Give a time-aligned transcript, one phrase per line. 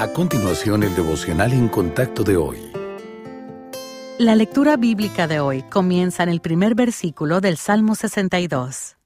[0.00, 2.58] A continuación, el devocional en contacto de hoy.
[4.16, 8.96] La lectura bíblica de hoy comienza en el primer versículo del Salmo 62.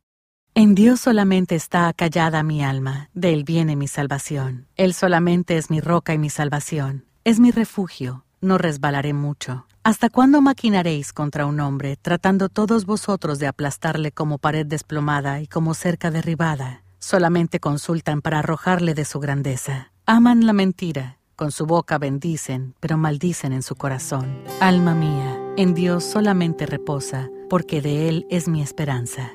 [0.55, 4.67] En Dios solamente está acallada mi alma, de Él viene mi salvación.
[4.77, 7.07] Él solamente es mi roca y mi salvación.
[7.25, 9.67] Es mi refugio, no resbalaré mucho.
[9.85, 15.47] ¿Hasta cuándo maquinaréis contra un hombre, tratando todos vosotros de aplastarle como pared desplomada y
[15.47, 16.83] como cerca derribada?
[16.99, 19.92] Solamente consultan para arrojarle de su grandeza.
[20.07, 24.43] Aman la mentira, con su boca bendicen, pero maldicen en su corazón.
[24.61, 29.31] Alma mía, en Dios solamente reposa, porque de Él es mi esperanza.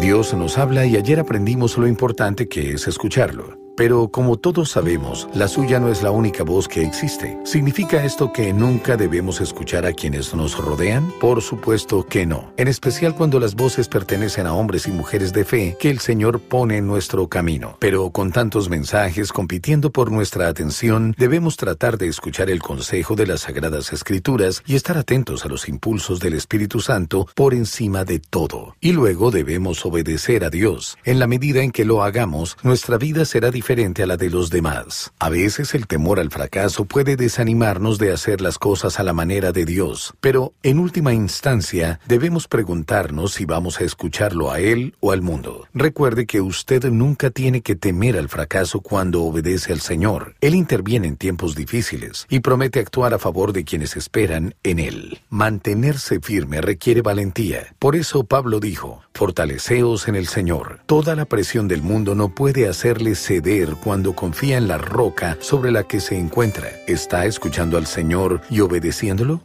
[0.00, 3.67] Dios nos habla y ayer aprendimos lo importante que es escucharlo.
[3.78, 7.38] Pero como todos sabemos, la suya no es la única voz que existe.
[7.44, 11.12] ¿Significa esto que nunca debemos escuchar a quienes nos rodean?
[11.20, 12.52] Por supuesto que no.
[12.56, 16.40] En especial cuando las voces pertenecen a hombres y mujeres de fe que el Señor
[16.40, 17.76] pone en nuestro camino.
[17.78, 23.28] Pero con tantos mensajes compitiendo por nuestra atención, debemos tratar de escuchar el consejo de
[23.28, 28.18] las Sagradas Escrituras y estar atentos a los impulsos del Espíritu Santo por encima de
[28.18, 28.74] todo.
[28.80, 30.98] Y luego debemos obedecer a Dios.
[31.04, 34.30] En la medida en que lo hagamos, nuestra vida será diferente diferente a la de
[34.30, 35.12] los demás.
[35.18, 39.52] A veces el temor al fracaso puede desanimarnos de hacer las cosas a la manera
[39.52, 45.12] de Dios, pero en última instancia debemos preguntarnos si vamos a escucharlo a Él o
[45.12, 45.66] al mundo.
[45.74, 50.34] Recuerde que usted nunca tiene que temer al fracaso cuando obedece al Señor.
[50.40, 55.20] Él interviene en tiempos difíciles y promete actuar a favor de quienes esperan en Él.
[55.28, 57.74] Mantenerse firme requiere valentía.
[57.78, 60.80] Por eso Pablo dijo, fortaleceos en el Señor.
[60.86, 65.70] Toda la presión del mundo no puede hacerle ceder cuando confía en la roca sobre
[65.70, 66.68] la que se encuentra.
[66.86, 69.42] ¿Está escuchando al Señor y obedeciéndolo?